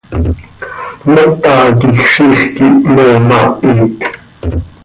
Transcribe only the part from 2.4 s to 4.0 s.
quih me maahit.